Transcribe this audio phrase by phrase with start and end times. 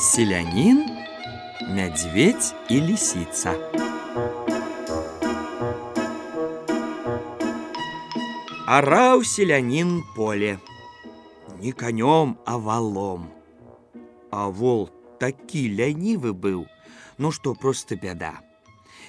[0.00, 0.86] Селянин,
[1.68, 3.56] медведь и лисица.
[8.64, 10.60] Орал селянин поле.
[11.58, 13.28] Не конем, а валом.
[14.30, 14.88] А вол
[15.18, 16.66] такі лянівы быў,
[17.18, 18.38] ну што просто бяда.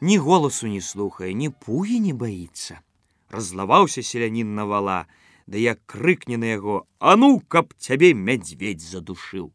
[0.00, 2.80] Ні голасу не слухае, ні пугі не баіцца.
[3.28, 5.04] Разлаваўся селянін на вала,
[5.46, 9.52] да як крыкне на яго: «А ну, каб цябе мядзведь задушыў.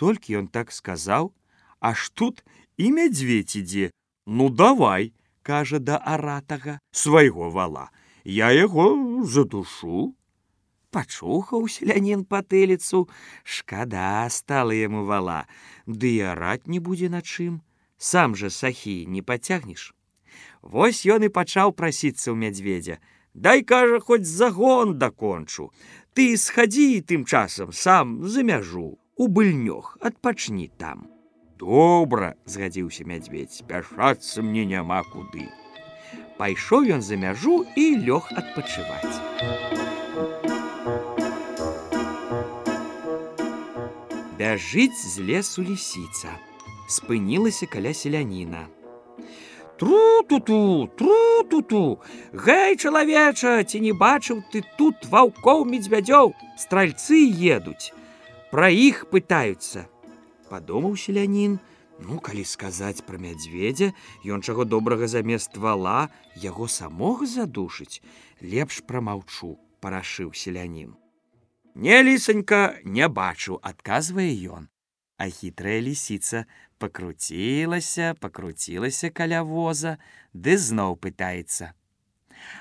[0.00, 1.32] Толькі ён так сказаў,
[1.78, 2.40] аж тут
[2.80, 3.90] і мядзведь ідзе:
[4.26, 7.90] «Ну давай, кажа да аратага свайго вала.
[8.24, 8.86] Я яго
[9.28, 10.16] задушу.
[10.90, 13.12] Пачухаў селянін патыліцу,
[13.44, 15.44] шкада стала яму вала,
[15.86, 17.60] ды і араць не будзе на чым,
[17.96, 19.92] сам жа сахі не пацягнеш.
[20.62, 22.96] Вось ён і пачаў прасіцца ў мядзведзя,
[23.34, 25.70] Дай кажа, хоць загон дакончу.
[26.18, 31.04] Ты схадзі тым часам сам за мяжу, у быльнёх, адпачні там.
[31.58, 35.44] Добра, згадзіўся мядзведь, спяшацца мне няма куды.
[36.38, 39.20] Пайшоў ён за мяжу і лёг адпачываць.
[44.40, 46.32] Бяжыць з лесу лісіца.
[46.88, 48.64] Спынілася каля селяніна.
[49.76, 52.00] Тру-ту-ту, тру-ту-ту.
[52.32, 57.92] Гэй, чалавеча, ці не бачыў ты тут ваўкоў медзвядзёў, стральцы едуць.
[58.50, 59.86] Пра іх пытаюцца.
[60.50, 61.60] Падумаў селянін,
[62.02, 63.92] ну калі сказаць пра мядзведзя,
[64.26, 68.02] ён чаго добрага замест вала яго самога задушыць,
[68.42, 70.98] лепш прамаўчу, парашыў селянін.
[71.78, 74.66] Не лісанька не бачу, адказвае ён.
[75.14, 76.42] А хітрая лісіца
[76.82, 79.98] пакруцілася, пакруцілася каля воза,
[80.34, 81.70] ды зноў пытаецца.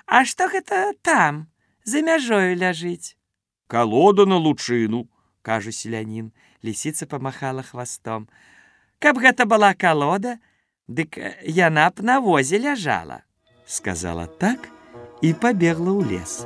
[0.05, 1.47] А што гэта там
[1.81, 3.17] за мяжою ляжыць?
[3.65, 5.07] Калода на лучыну,
[5.41, 6.31] кажа селянін,
[6.63, 8.27] лісіца памахала хвастом.
[8.99, 10.39] Каб гэта была калода,
[10.87, 13.23] дык яна б на возе ляжала,
[13.65, 14.67] сказала так
[15.21, 16.43] і пабегла ў лес.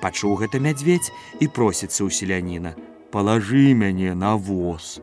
[0.00, 1.12] Пачуў гэта мядзведь
[1.44, 2.72] і просіцца ў селяніна:
[3.12, 4.98] «Палажы мяне на воз.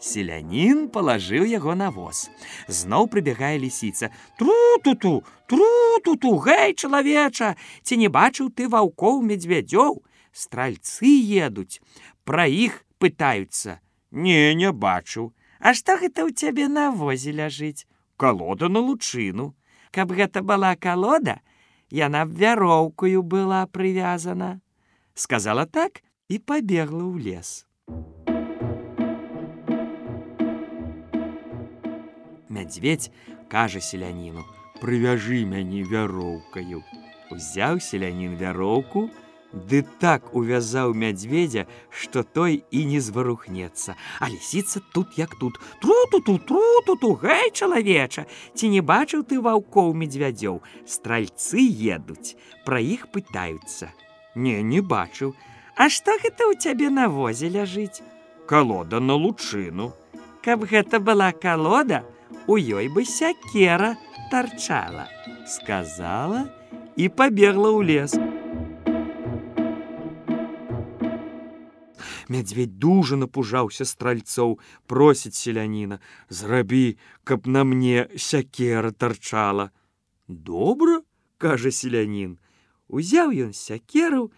[0.00, 2.30] Селянін палажыў яго на воз.
[2.68, 11.10] Зноў прыбягае лісіца: Тру-ту-ту, тру-ту-ту, гэй, чалавеча, ці не бачыў ты ваўкоў медзвядзёў, Стральцы
[11.42, 11.80] едуць,
[12.24, 15.32] Пра іх пытаюцца: Не, не бачыў.
[15.58, 17.86] А што гэта ў цябе на возе ляжыць?
[18.16, 19.54] Калода на лучыну.
[19.90, 21.40] Каб гэта была калода,
[21.90, 24.60] яна б вяроўкаю была прывязана.
[25.14, 27.66] Сказала так і пабегла ў лес.
[32.48, 33.10] Мядзведь
[33.48, 34.44] кажа селяніну:
[34.80, 36.82] «Прывяжы мяне вяроўкаю.
[37.30, 39.10] Узяў селянін вяроўку,
[39.48, 46.36] Ды так увязаў мядзведзя, што той і не зварухнецца, А лісіца тут як тут тру-ту-ту
[46.38, 52.36] тру-ту-ту гэй чалавеча, ці не бачыў ты ваўкоў медзвядзёў, Стральцы едуць,
[52.68, 53.88] пра іх пытаюцца.
[54.36, 55.32] Не, не бачыў,
[55.78, 58.02] А што гэта ў цябе на возе ляжыць?
[58.50, 59.94] Калода на лучыну.
[60.42, 62.02] Каб гэта была калода,
[62.48, 63.98] у ёй бы сякера
[64.32, 65.06] тарчала,
[65.46, 66.48] сказала
[66.96, 68.16] і пабегла ў лес.
[72.28, 79.70] Мядзведь дужа напужаўся стральцоў, просіць селяніна: «Зрабі, каб на мне сякера тарчала.
[80.28, 81.00] Добра,
[81.36, 82.36] кажа селянін,
[82.88, 84.32] узяў ён сякеру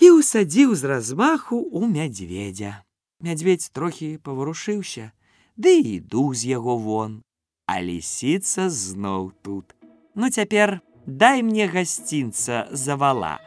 [0.00, 2.84] і ўсадзіў з размаху ў мядзведзя.
[3.20, 5.12] Мядзведь трохі паварушыўся,
[5.58, 7.22] ды іду з яго вон,
[7.68, 9.74] А лісіца зноў тут.
[10.14, 13.40] Ну цяпер дай мне гасцінца завала,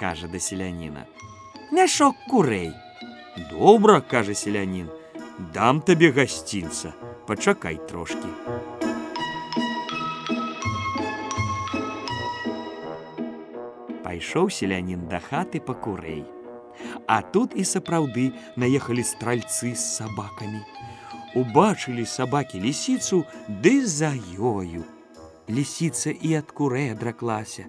[0.00, 1.04] кажа да селяніна.
[1.68, 2.72] Мяшок курэй.
[3.50, 4.88] Добра, кажа селянін,
[5.52, 6.94] дам табе гасцінца,
[7.28, 8.32] пачакай трошки.
[14.00, 16.24] Пайшоў селянін да хаты па курэй.
[17.06, 20.64] А тут і сапраўды наехалі стральцы з сабакамі.
[21.34, 24.82] Убачылі сабакі лісіцу ды за ёю.
[25.46, 27.66] Лісіца і ад курэй адраклася,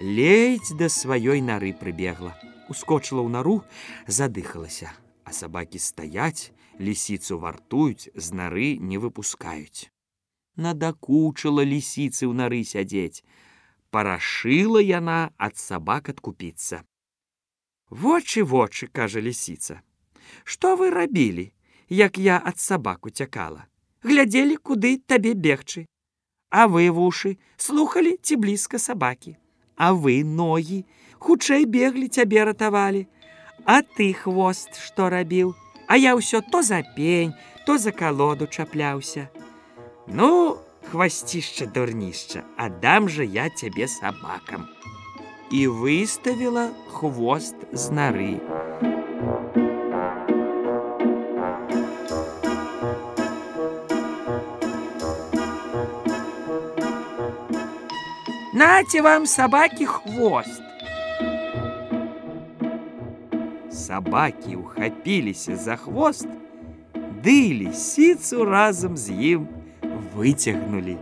[0.00, 2.32] ледзь да сваёй нары прыбегла.
[2.72, 3.60] Ускочыла ў нару,
[4.06, 4.92] задыхалася
[5.24, 9.88] а сабакі стаяць, лісіцу вартуюць, з нары не выпускаюць.
[10.56, 13.24] Надакучыла лісіцы ў нары сядзець.
[13.88, 16.84] Парашыла яна ад сабак адкупіцца.
[17.88, 19.80] Вочы вочы, кажа лісіца.
[20.44, 21.52] Што вы рабілі,
[21.92, 23.66] як я ад сабак уцякала,
[24.02, 25.86] глядзелі, куды табе бегчы.
[26.48, 29.36] А вы вушы слухали ці блізка сабакі,
[29.76, 30.84] А вы ногі,
[31.18, 33.06] хутчэй беглі цябе ратавалі,
[33.64, 35.54] А ты хвост што рабіў?
[35.86, 37.34] А я ўсё то за пень,
[37.66, 39.28] то за калоду чапляўся.
[40.08, 40.58] Ну,
[40.90, 44.68] хвасцішча дурнішча, аддам жа я цябе сабакам.
[45.52, 48.40] І выставіла хвост з нары.
[58.53, 60.61] Наце вам сабакі хвост.
[63.71, 66.27] Сабакі ухапіліся за хвост,
[67.23, 69.47] ды і лісіцу разам з ім
[70.15, 70.97] выцягнулі.